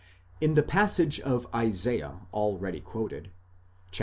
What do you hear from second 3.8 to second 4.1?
(xxxv.